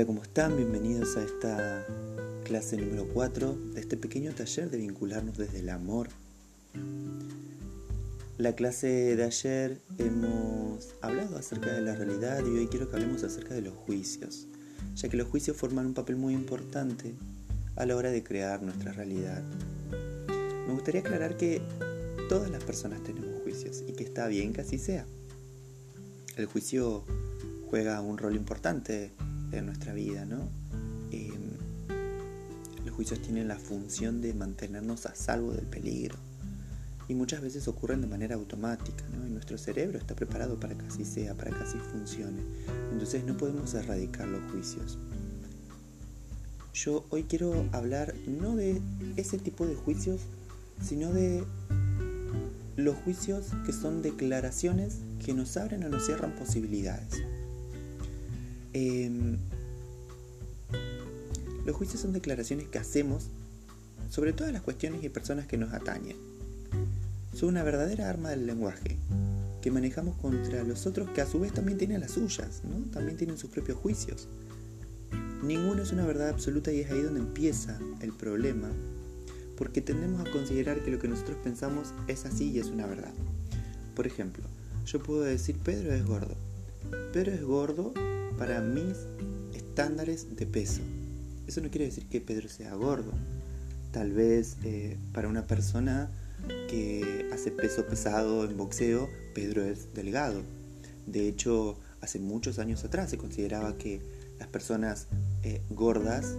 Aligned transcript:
Hola, 0.00 0.06
¿cómo 0.06 0.22
están? 0.22 0.56
Bienvenidos 0.56 1.18
a 1.18 1.22
esta 1.22 1.86
clase 2.44 2.78
número 2.78 3.06
4 3.12 3.54
de 3.74 3.80
este 3.80 3.98
pequeño 3.98 4.32
taller 4.32 4.70
de 4.70 4.78
vincularnos 4.78 5.36
desde 5.36 5.58
el 5.58 5.68
amor. 5.68 6.08
La 8.38 8.54
clase 8.54 9.14
de 9.14 9.22
ayer 9.22 9.76
hemos 9.98 10.94
hablado 11.02 11.36
acerca 11.36 11.74
de 11.74 11.82
la 11.82 11.96
realidad 11.96 12.42
y 12.46 12.48
hoy 12.48 12.66
quiero 12.68 12.88
que 12.88 12.96
hablemos 12.96 13.24
acerca 13.24 13.52
de 13.52 13.60
los 13.60 13.74
juicios, 13.74 14.46
ya 14.94 15.10
que 15.10 15.18
los 15.18 15.28
juicios 15.28 15.58
forman 15.58 15.84
un 15.84 15.92
papel 15.92 16.16
muy 16.16 16.32
importante 16.32 17.12
a 17.76 17.84
la 17.84 17.94
hora 17.94 18.10
de 18.10 18.24
crear 18.24 18.62
nuestra 18.62 18.92
realidad. 18.92 19.42
Me 20.66 20.72
gustaría 20.72 21.02
aclarar 21.02 21.36
que 21.36 21.60
todas 22.30 22.50
las 22.50 22.64
personas 22.64 23.02
tenemos 23.02 23.42
juicios 23.42 23.84
y 23.86 23.92
que 23.92 24.04
está 24.04 24.28
bien 24.28 24.54
que 24.54 24.62
así 24.62 24.78
sea. 24.78 25.04
El 26.38 26.46
juicio 26.46 27.04
juega 27.68 28.00
un 28.00 28.16
rol 28.16 28.34
importante 28.34 29.12
en 29.52 29.66
nuestra 29.66 29.92
vida, 29.92 30.24
¿no? 30.24 30.48
Em, 31.10 31.50
los 32.84 32.94
juicios 32.94 33.20
tienen 33.20 33.48
la 33.48 33.58
función 33.58 34.20
de 34.20 34.34
mantenernos 34.34 35.06
a 35.06 35.14
salvo 35.14 35.52
del 35.52 35.66
peligro 35.66 36.16
y 37.10 37.14
muchas 37.14 37.40
veces 37.40 37.66
ocurren 37.66 38.00
de 38.00 38.06
manera 38.06 38.36
automática, 38.36 39.04
¿no? 39.08 39.26
Y 39.26 39.30
nuestro 39.30 39.58
cerebro 39.58 39.98
está 39.98 40.14
preparado 40.14 40.60
para 40.60 40.76
que 40.76 40.86
así 40.86 41.04
sea, 41.04 41.34
para 41.34 41.50
que 41.50 41.64
así 41.64 41.76
funcione. 41.78 42.40
Entonces 42.92 43.24
no 43.24 43.36
podemos 43.36 43.74
erradicar 43.74 44.28
los 44.28 44.48
juicios. 44.52 44.96
Yo 46.72 47.04
hoy 47.10 47.24
quiero 47.24 47.68
hablar 47.72 48.14
no 48.28 48.54
de 48.54 48.80
ese 49.16 49.38
tipo 49.38 49.66
de 49.66 49.74
juicios, 49.74 50.20
sino 50.80 51.12
de 51.12 51.44
los 52.76 52.94
juicios 52.98 53.46
que 53.66 53.72
son 53.72 54.02
declaraciones 54.02 54.98
que 55.24 55.34
nos 55.34 55.56
abren 55.56 55.82
o 55.82 55.88
nos 55.88 56.06
cierran 56.06 56.36
posibilidades. 56.36 57.22
Em, 58.72 59.38
los 61.66 61.76
juicios 61.76 62.00
son 62.00 62.12
declaraciones 62.12 62.68
que 62.68 62.78
hacemos 62.78 63.30
sobre 64.08 64.32
todas 64.32 64.52
las 64.52 64.62
cuestiones 64.62 65.02
y 65.04 65.08
personas 65.08 65.46
que 65.46 65.56
nos 65.56 65.72
atañen. 65.72 66.16
Son 67.34 67.48
una 67.48 67.62
verdadera 67.62 68.08
arma 68.08 68.30
del 68.30 68.46
lenguaje 68.46 68.96
que 69.62 69.70
manejamos 69.70 70.16
contra 70.16 70.64
los 70.64 70.86
otros 70.86 71.10
que 71.10 71.20
a 71.20 71.26
su 71.26 71.40
vez 71.40 71.52
también 71.52 71.78
tienen 71.78 72.00
las 72.00 72.12
suyas, 72.12 72.62
¿no? 72.64 72.90
también 72.90 73.16
tienen 73.16 73.38
sus 73.38 73.50
propios 73.50 73.78
juicios. 73.78 74.28
Ninguno 75.42 75.82
es 75.82 75.92
una 75.92 76.06
verdad 76.06 76.28
absoluta 76.28 76.72
y 76.72 76.80
es 76.80 76.90
ahí 76.90 77.02
donde 77.02 77.20
empieza 77.20 77.78
el 78.00 78.12
problema, 78.12 78.68
porque 79.56 79.80
tendemos 79.80 80.20
a 80.20 80.30
considerar 80.30 80.82
que 80.82 80.90
lo 80.90 80.98
que 80.98 81.08
nosotros 81.08 81.38
pensamos 81.42 81.92
es 82.08 82.24
así 82.24 82.50
y 82.50 82.58
es 82.58 82.66
una 82.66 82.86
verdad. 82.86 83.12
Por 83.94 84.06
ejemplo, 84.06 84.44
yo 84.86 85.02
puedo 85.02 85.22
decir 85.22 85.56
Pedro 85.58 85.92
es 85.92 86.04
gordo. 86.04 86.34
Pedro 87.12 87.32
es 87.32 87.42
gordo 87.42 87.92
para 88.40 88.62
mis 88.62 88.96
estándares 89.54 90.34
de 90.34 90.46
peso. 90.46 90.80
Eso 91.46 91.60
no 91.60 91.68
quiere 91.68 91.84
decir 91.84 92.06
que 92.06 92.22
Pedro 92.22 92.48
sea 92.48 92.72
gordo. 92.72 93.12
Tal 93.92 94.12
vez 94.12 94.56
eh, 94.64 94.96
para 95.12 95.28
una 95.28 95.46
persona 95.46 96.08
que 96.70 97.28
hace 97.34 97.50
peso 97.50 97.84
pesado 97.84 98.46
en 98.46 98.56
boxeo, 98.56 99.10
Pedro 99.34 99.62
es 99.62 99.92
delgado. 99.92 100.40
De 101.06 101.28
hecho, 101.28 101.78
hace 102.00 102.18
muchos 102.18 102.58
años 102.58 102.82
atrás 102.82 103.10
se 103.10 103.18
consideraba 103.18 103.76
que 103.76 104.00
las 104.38 104.48
personas 104.48 105.06
eh, 105.42 105.60
gordas 105.68 106.34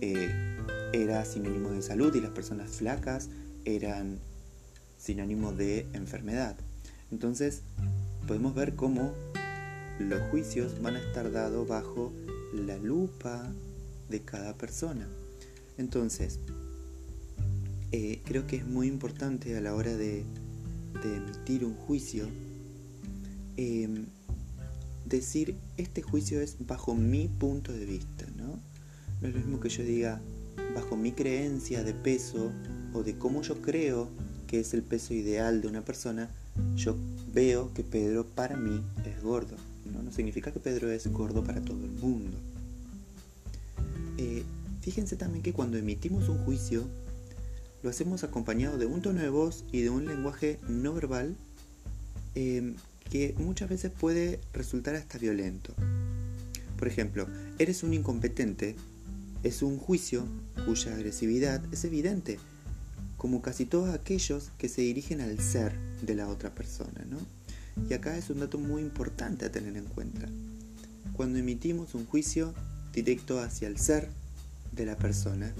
eh, 0.00 0.28
era 0.92 1.24
sinónimo 1.24 1.70
de 1.70 1.80
salud 1.80 2.12
y 2.16 2.20
las 2.20 2.32
personas 2.32 2.72
flacas 2.72 3.28
eran 3.64 4.18
sinónimo 4.98 5.52
de 5.52 5.86
enfermedad. 5.92 6.56
Entonces, 7.12 7.62
podemos 8.26 8.52
ver 8.52 8.74
cómo 8.74 9.12
los 9.98 10.20
juicios 10.30 10.80
van 10.80 10.96
a 10.96 11.00
estar 11.00 11.30
dados 11.32 11.66
bajo 11.66 12.12
la 12.52 12.76
lupa 12.78 13.52
de 14.08 14.20
cada 14.22 14.54
persona. 14.54 15.08
Entonces, 15.78 16.38
eh, 17.92 18.20
creo 18.24 18.46
que 18.46 18.56
es 18.56 18.66
muy 18.66 18.88
importante 18.88 19.56
a 19.56 19.60
la 19.60 19.74
hora 19.74 19.94
de, 19.96 20.24
emitir 21.04 21.64
un 21.64 21.74
juicio 21.74 22.26
em, 23.56 24.06
decir 25.04 25.54
este 25.76 26.02
juicio 26.02 26.40
es 26.40 26.56
bajo 26.66 26.94
mi 26.96 27.28
punto 27.28 27.72
de 27.72 27.86
vista, 27.86 28.26
¿no? 28.36 28.60
No 29.20 29.28
es 29.28 29.34
lo 29.34 29.40
mismo 29.40 29.60
que 29.60 29.68
yo 29.68 29.84
diga 29.84 30.20
bajo 30.74 30.96
mi 30.96 31.12
creencia 31.12 31.84
de 31.84 31.94
peso 31.94 32.50
o 32.92 33.02
de 33.02 33.16
cómo 33.16 33.42
yo 33.42 33.62
creo 33.62 34.08
que 34.46 34.60
es 34.60 34.74
el 34.74 34.82
peso 34.82 35.14
ideal 35.14 35.60
de 35.62 35.68
una 35.68 35.84
persona, 35.84 36.30
yo 36.74 36.96
veo 37.32 37.72
que 37.72 37.84
Pedro 37.84 38.26
para 38.26 38.56
mí 38.56 38.82
es 39.04 39.22
gordo. 39.22 39.56
No, 40.06 40.12
significa 40.12 40.52
que 40.52 40.60
Pedro 40.60 40.90
es 40.90 41.06
gordo 41.08 41.42
para 41.42 41.60
todo 41.60 41.84
el 41.84 41.90
mundo. 41.90 42.38
Eh, 44.18 44.44
fíjense 44.80 45.16
también 45.16 45.42
que 45.42 45.52
cuando 45.52 45.76
emitimos 45.76 46.28
un 46.28 46.38
juicio, 46.38 46.86
lo 47.82 47.90
hacemos 47.90 48.22
acompañado 48.22 48.78
de 48.78 48.86
un 48.86 49.02
tono 49.02 49.20
de 49.20 49.28
voz 49.28 49.64
y 49.72 49.80
de 49.80 49.90
un 49.90 50.06
lenguaje 50.06 50.58
no 50.68 50.94
verbal 50.94 51.36
em, 52.36 52.76
que 53.10 53.34
muchas 53.38 53.68
veces 53.68 53.90
puede 53.90 54.38
resultar 54.52 54.94
hasta 54.94 55.18
violento. 55.18 55.74
Por 56.78 56.86
ejemplo, 56.86 57.26
eres 57.58 57.82
un 57.82 57.92
incompetente 57.92 58.76
es 59.42 59.62
un 59.62 59.78
juicio 59.78 60.26
cuya 60.66 60.94
agresividad 60.94 61.62
es 61.72 61.84
evidente, 61.84 62.38
como 63.16 63.42
casi 63.42 63.64
todos 63.64 63.94
aquellos 63.94 64.50
que 64.58 64.68
se 64.68 64.82
dirigen 64.82 65.20
al 65.20 65.38
ser 65.40 65.72
de 66.02 66.14
la 66.14 66.28
otra 66.28 66.54
persona, 66.54 67.04
¿no? 67.08 67.18
Y 67.88 67.94
acá 67.94 68.16
es 68.16 68.30
un 68.30 68.40
dato 68.40 68.58
muy 68.58 68.82
importante 68.82 69.44
a 69.44 69.52
tener 69.52 69.76
en 69.76 69.84
cuenta. 69.84 70.28
Cuando 71.12 71.38
emitimos 71.38 71.94
un 71.94 72.06
juicio 72.06 72.54
directo 72.92 73.40
hacia 73.40 73.68
el 73.68 73.78
ser 73.78 74.08
de 74.72 74.86
la 74.86 74.96
persona, 74.96 75.52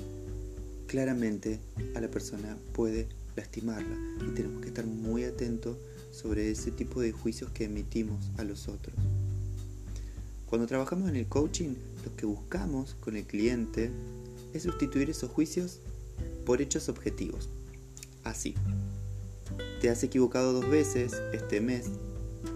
claramente 0.86 1.60
a 1.94 2.00
la 2.00 2.08
persona 2.08 2.56
puede 2.72 3.08
lastimarla 3.36 3.96
y 4.26 4.34
tenemos 4.34 4.62
que 4.62 4.68
estar 4.68 4.86
muy 4.86 5.24
atentos 5.24 5.76
sobre 6.10 6.50
ese 6.50 6.70
tipo 6.70 7.00
de 7.00 7.12
juicios 7.12 7.50
que 7.50 7.64
emitimos 7.64 8.30
a 8.38 8.44
los 8.44 8.68
otros. 8.68 8.94
Cuando 10.46 10.66
trabajamos 10.66 11.08
en 11.08 11.16
el 11.16 11.26
coaching, 11.26 11.74
lo 12.04 12.16
que 12.16 12.24
buscamos 12.24 12.94
con 13.00 13.16
el 13.16 13.24
cliente 13.24 13.90
es 14.54 14.62
sustituir 14.62 15.10
esos 15.10 15.30
juicios 15.30 15.80
por 16.46 16.62
hechos 16.62 16.88
objetivos. 16.88 17.50
Así, 18.24 18.54
te 19.80 19.90
has 19.90 20.02
equivocado 20.02 20.52
dos 20.52 20.68
veces 20.68 21.12
este 21.32 21.60
mes. 21.60 21.86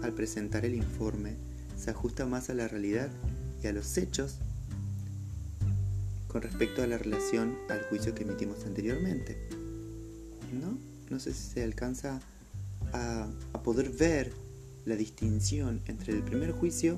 Al 0.01 0.13
presentar 0.13 0.65
el 0.65 0.75
informe, 0.75 1.35
se 1.77 1.91
ajusta 1.91 2.25
más 2.25 2.49
a 2.49 2.53
la 2.53 2.67
realidad 2.67 3.09
y 3.63 3.67
a 3.67 3.73
los 3.73 3.97
hechos 3.97 4.37
con 6.27 6.41
respecto 6.41 6.81
a 6.81 6.87
la 6.87 6.97
relación 6.97 7.57
al 7.69 7.83
juicio 7.83 8.15
que 8.15 8.23
emitimos 8.23 8.65
anteriormente. 8.65 9.37
¿No? 10.53 10.77
No 11.09 11.19
sé 11.19 11.33
si 11.33 11.53
se 11.53 11.63
alcanza 11.63 12.21
a, 12.93 13.27
a 13.53 13.63
poder 13.63 13.89
ver 13.89 14.31
la 14.85 14.95
distinción 14.95 15.81
entre 15.87 16.13
el 16.13 16.23
primer 16.23 16.51
juicio 16.51 16.97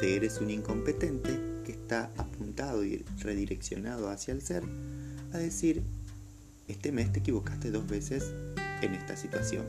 de 0.00 0.16
eres 0.16 0.40
un 0.40 0.50
incompetente 0.50 1.38
que 1.64 1.72
está 1.72 2.10
apuntado 2.16 2.84
y 2.84 3.04
redireccionado 3.20 4.08
hacia 4.08 4.32
el 4.32 4.42
ser, 4.42 4.62
a 5.32 5.38
decir, 5.38 5.82
este 6.68 6.92
mes 6.92 7.12
te 7.12 7.20
equivocaste 7.20 7.70
dos 7.70 7.86
veces 7.86 8.32
en 8.82 8.94
esta 8.94 9.16
situación, 9.16 9.64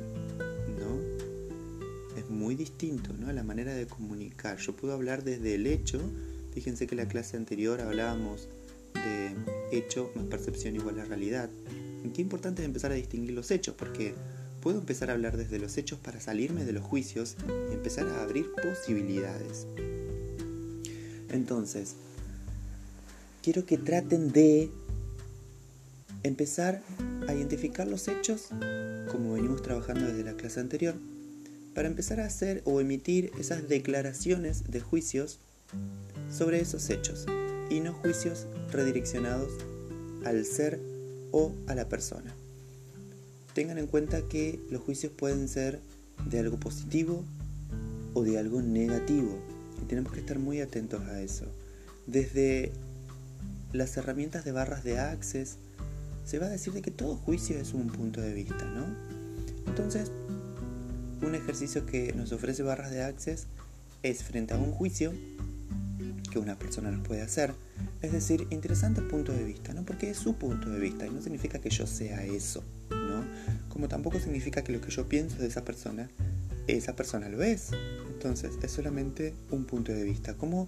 ¿no? 0.80 2.18
Es 2.18 2.30
muy 2.30 2.56
distinto, 2.56 3.14
¿no? 3.14 3.32
La 3.32 3.44
manera 3.44 3.74
de 3.74 3.88
comunicar. 3.88 4.58
Yo 4.58 4.76
puedo 4.76 4.94
hablar 4.94 5.24
desde 5.24 5.56
el 5.56 5.68
hecho, 5.68 6.00
fíjense 6.54 6.88
que 6.88 6.96
la 6.96 7.08
clase 7.08 7.38
anterior 7.38 7.82
hablábamos 7.82 8.48
de 8.94 9.36
hecho 9.72 10.12
más 10.16 10.26
percepción 10.26 10.76
igual 10.76 11.00
a 11.00 11.06
realidad. 11.06 11.50
qué 12.14 12.22
importante 12.22 12.62
es 12.62 12.66
empezar 12.66 12.92
a 12.92 12.96
distinguir 12.96 13.34
los 13.34 13.52
hechos, 13.52 13.76
porque 13.76 14.16
puedo 14.62 14.80
empezar 14.80 15.10
a 15.10 15.14
hablar 15.14 15.38
desde 15.38 15.60
los 15.60 15.78
hechos 15.78 16.00
para 16.00 16.20
salirme 16.20 16.66
de 16.66 16.74
los 16.74 16.84
juicios 16.84 17.38
y 17.70 17.74
empezar 17.74 18.08
a 18.08 18.24
abrir 18.24 18.52
posibilidades. 18.62 19.68
Entonces, 21.30 21.96
quiero 23.42 23.66
que 23.66 23.78
traten 23.78 24.32
de 24.32 24.72
empezar 26.24 26.82
a 27.30 27.36
identificar 27.36 27.88
los 27.88 28.08
hechos, 28.08 28.48
como 29.12 29.34
venimos 29.34 29.62
trabajando 29.62 30.06
desde 30.08 30.24
la 30.24 30.34
clase 30.34 30.60
anterior, 30.60 30.96
para 31.76 31.88
empezar 31.88 32.20
a 32.20 32.26
hacer 32.26 32.64
o 32.66 32.82
emitir 32.82 33.32
esas 33.40 33.70
declaraciones 33.70 34.72
de 34.72 34.80
juicios 34.80 35.40
sobre 36.32 36.60
esos 36.60 36.90
hechos 36.90 37.28
y 37.70 37.82
no 37.82 37.94
juicios 37.94 38.48
redireccionados 38.72 39.52
al 40.26 40.44
ser 40.44 40.80
o 41.32 41.54
a 41.68 41.76
la 41.76 41.88
persona. 41.88 42.34
Tengan 43.54 43.78
en 43.78 43.86
cuenta 43.86 44.24
que 44.24 44.60
los 44.72 44.82
juicios 44.82 45.12
pueden 45.12 45.48
ser 45.48 45.80
de 46.30 46.40
algo 46.40 46.60
positivo 46.60 47.24
o 48.16 48.24
de 48.24 48.40
algo 48.40 48.64
negativo 48.64 49.38
y 49.82 49.86
tenemos 49.86 50.12
que 50.12 50.20
estar 50.20 50.40
muy 50.40 50.62
atentos 50.62 51.02
a 51.04 51.22
eso. 51.22 51.46
Desde 52.08 52.72
las 53.72 53.96
herramientas 53.98 54.46
de 54.46 54.52
barras 54.52 54.84
de 54.84 54.98
Access 54.98 55.58
se 56.30 56.38
va 56.38 56.46
a 56.46 56.50
decir 56.50 56.74
de 56.74 56.84
que 56.84 56.92
todo 56.92 57.16
juicio 57.16 57.58
es 57.58 57.74
un 57.74 57.88
punto 57.88 58.22
de 58.22 58.32
vista, 58.36 58.64
¿no? 58.64 58.86
Entonces, 59.66 60.12
un 61.24 61.34
ejercicio 61.34 61.88
que 61.88 62.14
nos 62.14 62.32
ofrece 62.32 62.62
barras 62.62 62.92
de 62.92 63.02
Access 63.02 63.48
es 64.04 64.22
frente 64.24 64.54
a 64.54 64.58
un 64.58 64.72
juicio, 64.72 65.12
que 66.32 66.38
una 66.38 66.60
persona 66.60 66.92
nos 66.92 67.08
puede 67.08 67.24
hacer, 67.24 67.56
es 68.04 68.12
decir, 68.12 68.46
interesante 68.52 69.02
punto 69.02 69.32
de 69.34 69.44
vista, 69.44 69.74
¿no? 69.74 69.84
Porque 69.84 70.12
es 70.12 70.18
su 70.18 70.36
punto 70.36 70.70
de 70.70 70.80
vista 70.80 71.08
y 71.08 71.10
no 71.10 71.20
significa 71.20 71.58
que 71.58 71.72
yo 71.72 71.88
sea 71.88 72.24
eso, 72.24 72.64
¿no? 72.92 73.24
Como 73.70 73.88
tampoco 73.88 74.20
significa 74.20 74.64
que 74.64 74.72
lo 74.72 74.82
que 74.82 74.92
yo 74.92 75.10
pienso 75.10 75.38
de 75.38 75.48
esa 75.48 75.66
persona, 75.66 76.12
esa 76.68 76.96
persona 76.96 77.28
lo 77.30 77.42
es. 77.42 77.72
Entonces, 78.14 78.52
es 78.62 78.72
solamente 78.72 79.34
un 79.50 79.66
punto 79.66 79.94
de 79.94 80.04
vista. 80.04 80.36
¿Cómo 80.36 80.68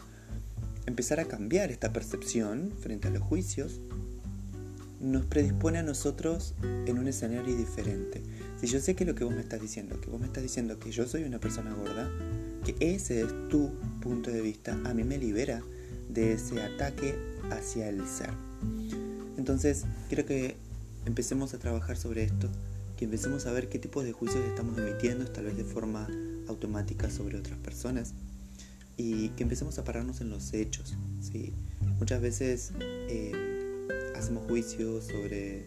empezar 0.88 1.20
a 1.20 1.26
cambiar 1.26 1.70
esta 1.70 1.94
percepción 1.94 2.74
frente 2.82 3.10
a 3.10 3.12
los 3.12 3.22
juicios 3.22 3.80
nos 5.02 5.26
predispone 5.26 5.80
a 5.80 5.84
nosotros 5.84 6.54
en 6.62 7.00
un 7.00 7.08
escenario 7.08 7.56
diferente. 7.56 8.22
Si 8.60 8.68
yo 8.68 8.80
sé 8.80 8.96
que 8.96 9.04
lo 9.04 9.16
que 9.16 9.24
vos 9.24 9.34
me 9.34 9.42
estás 9.42 9.60
diciendo, 9.60 10.00
que 10.00 10.10
vos 10.10 10.20
me 10.20 10.28
estás 10.28 10.44
diciendo 10.44 10.80
que 10.80 10.92
yo 10.92 11.08
soy 11.08 11.24
una 11.24 11.40
persona 11.40 11.74
gorda, 11.74 12.10
que 12.64 12.76
ese 12.80 13.22
es 13.22 13.50
tu 13.50 13.72
punto 14.02 14.30
de 14.30 14.42
vista, 14.42 14.80
a 14.86 14.94
mí 14.94 15.04
me 15.04 15.18
libera 15.18 15.64
de 16.10 16.34
ese 16.34 16.62
ataque 16.62 17.16
hacia 17.50 17.90
el 17.90 18.06
ser. 18.08 18.30
Entonces, 19.38 19.86
quiero 20.08 20.26
que 20.26 20.56
empecemos 21.06 21.56
a 21.56 21.58
trabajar 21.58 21.98
sobre 21.98 22.24
esto, 22.24 22.48
que 22.96 23.06
empecemos 23.06 23.48
a 23.48 23.52
ver 23.52 23.70
qué 23.70 23.80
tipos 23.80 24.04
de 24.04 24.12
juicios 24.12 24.46
estamos 24.46 24.78
emitiendo, 24.78 25.26
tal 25.26 25.46
vez 25.46 25.58
de 25.58 25.64
forma 25.64 26.08
automática 26.48 27.10
sobre 27.10 27.40
otras 27.40 27.58
personas, 27.58 28.14
y 28.98 29.30
que 29.30 29.42
empecemos 29.42 29.80
a 29.80 29.84
pararnos 29.84 30.22
en 30.22 30.30
los 30.30 30.54
hechos. 30.54 30.96
¿sí? 31.22 31.54
Muchas 31.98 32.22
veces 32.22 32.74
eh, 32.80 33.51
hacemos 34.32 34.48
juicios 34.48 35.04
sobre 35.08 35.66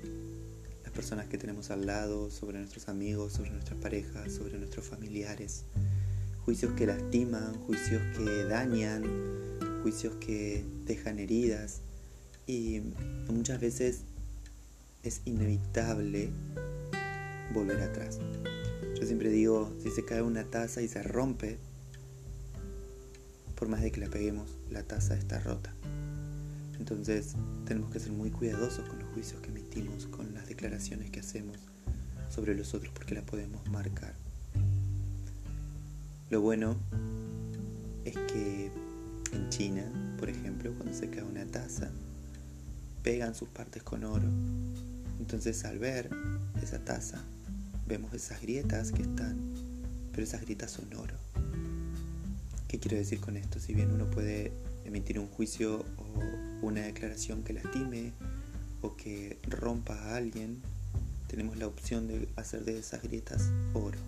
las 0.85 0.93
personas 0.93 1.27
que 1.27 1.37
tenemos 1.37 1.71
al 1.71 1.85
lado, 1.85 2.31
sobre 2.31 2.59
nuestros 2.59 2.89
amigos, 2.89 3.35
sobre 3.35 3.51
nuestras 3.51 3.79
parejas, 3.79 4.33
sobre 4.33 4.57
nuestros 4.57 4.87
familiares. 4.87 5.65
Juicios 6.47 6.73
que 6.73 6.87
lastiman, 6.87 7.55
juicios 7.67 8.01
que 8.17 8.45
dañan, 8.45 9.05
juicios 9.83 10.15
que 10.15 10.65
dejan 10.87 11.19
heridas. 11.19 11.83
Y 12.47 12.81
muchas 13.29 13.61
veces 13.61 14.05
es 15.03 15.21
inevitable 15.27 16.31
volver 17.53 17.83
atrás. 17.83 18.19
Yo 18.99 19.07
siempre 19.07 19.29
digo, 19.29 19.71
si 19.83 19.91
se 19.91 20.07
cae 20.07 20.23
una 20.23 20.45
taza 20.45 20.81
y 20.81 20.89
se 20.89 21.03
rompe, 21.03 21.59
por 23.57 23.69
más 23.69 23.83
de 23.83 23.93
que 23.93 24.01
la 24.01 24.09
peguemos, 24.09 24.57
la 24.71 24.85
taza 24.85 25.19
está 25.19 25.39
rota. 25.39 25.75
Entonces 26.79 27.35
tenemos 27.67 27.91
que 27.91 28.01
ser 28.01 28.13
muy 28.13 28.31
cuidadosos 28.31 28.89
con 28.89 28.99
los 28.99 29.09
juicios 29.13 29.41
que 29.41 29.51
emitimos, 29.51 30.07
con 30.07 30.35
las 30.35 30.47
declaraciones 30.49 31.11
que 31.11 31.21
hacemos 31.21 31.57
sobre 32.29 32.55
los 32.55 32.75
otros 32.75 32.93
porque 32.93 33.15
las 33.15 33.25
podemos 33.25 33.67
marcar. 33.69 34.15
Lo 36.31 36.41
bueno 36.41 36.77
es 38.05 38.15
que 38.15 38.71
en 39.33 39.49
China, 39.51 39.85
por 40.19 40.29
ejemplo, 40.29 40.73
cuando 40.75 40.95
se 40.95 41.09
cae 41.11 41.23
una 41.23 41.45
taza, 41.47 41.91
pegan 43.03 43.35
sus 43.35 43.49
partes 43.49 43.83
con 43.83 44.05
oro. 44.05 44.29
Entonces 45.21 45.65
al 45.65 45.79
ver 45.79 46.11
esa 46.63 46.79
taza, 46.85 47.23
vemos 47.87 48.13
esas 48.15 48.41
grietas 48.41 48.91
que 48.91 49.03
están, 49.03 49.37
pero 50.11 50.25
esas 50.25 50.41
grietas 50.43 50.73
son 50.73 50.93
oro. 50.95 51.15
¿Qué 52.67 52.79
quiero 52.79 52.97
decir 52.97 53.21
con 53.21 53.37
esto? 53.37 53.61
Si 53.61 53.75
bien 53.75 53.93
uno 53.93 54.11
puede 54.11 54.53
emitir 54.85 55.19
un 55.19 55.29
juicio 55.29 55.85
una 56.63 56.83
declaración 56.83 57.43
que 57.43 57.53
lastime 57.53 58.13
o 58.81 58.97
que 58.97 59.39
rompa 59.49 59.95
a 59.95 60.17
alguien, 60.17 60.61
tenemos 61.27 61.57
la 61.57 61.67
opción 61.67 62.07
de 62.07 62.29
hacer 62.37 62.65
de 62.65 62.79
esas 62.79 63.03
grietas 63.03 63.51
oro. 63.73 63.99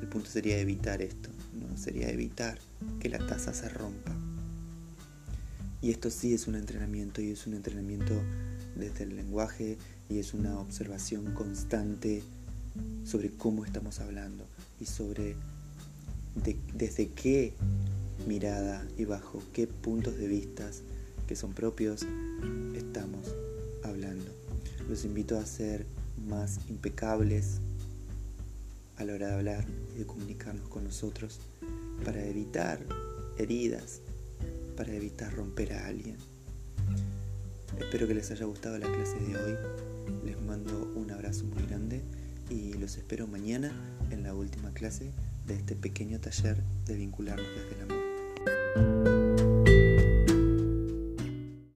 El 0.00 0.08
punto 0.08 0.30
sería 0.30 0.58
evitar 0.58 1.02
esto, 1.02 1.30
¿no? 1.54 1.76
Sería 1.76 2.10
evitar 2.10 2.58
que 3.00 3.08
la 3.08 3.18
taza 3.18 3.52
se 3.52 3.68
rompa. 3.68 4.14
Y 5.80 5.90
esto 5.90 6.10
sí 6.10 6.34
es 6.34 6.46
un 6.46 6.56
entrenamiento 6.56 7.20
y 7.20 7.30
es 7.30 7.46
un 7.46 7.54
entrenamiento 7.54 8.14
desde 8.76 9.04
el 9.04 9.16
lenguaje 9.16 9.78
y 10.08 10.18
es 10.18 10.34
una 10.34 10.58
observación 10.58 11.34
constante 11.34 12.22
sobre 13.04 13.30
cómo 13.30 13.64
estamos 13.64 14.00
hablando 14.00 14.46
y 14.80 14.86
sobre 14.86 15.36
desde 16.74 17.08
qué 17.08 17.54
mirada 18.26 18.86
y 18.96 19.04
bajo 19.04 19.42
qué 19.52 19.66
puntos 19.66 20.16
de 20.18 20.28
vista 20.28 20.70
que 21.28 21.36
son 21.36 21.52
propios 21.52 22.06
estamos 22.74 23.34
hablando. 23.84 24.24
Los 24.88 25.04
invito 25.04 25.38
a 25.38 25.44
ser 25.44 25.84
más 26.26 26.58
impecables 26.68 27.60
a 28.96 29.04
la 29.04 29.12
hora 29.12 29.28
de 29.28 29.34
hablar 29.34 29.64
y 29.94 29.98
de 29.98 30.06
comunicarnos 30.06 30.66
con 30.68 30.84
nosotros 30.84 31.40
para 32.02 32.24
evitar 32.24 32.80
heridas, 33.36 34.00
para 34.76 34.92
evitar 34.94 35.32
romper 35.34 35.74
a 35.74 35.86
alguien. 35.86 36.16
Espero 37.78 38.08
que 38.08 38.14
les 38.14 38.30
haya 38.30 38.46
gustado 38.46 38.78
la 38.78 38.90
clase 38.90 39.18
de 39.20 39.36
hoy. 39.36 39.56
Les 40.24 40.40
mando 40.40 40.90
un 40.96 41.10
abrazo 41.10 41.44
muy 41.44 41.62
grande 41.66 42.02
y 42.48 42.72
los 42.72 42.96
espero 42.96 43.26
mañana 43.26 43.70
en 44.10 44.22
la 44.22 44.34
última 44.34 44.72
clase 44.72 45.12
de 45.46 45.54
este 45.54 45.76
pequeño 45.76 46.18
taller 46.20 46.56
de 46.86 46.94
vincularnos 46.94 47.46
desde 47.54 47.74
el 47.76 47.82
amor. 47.82 49.17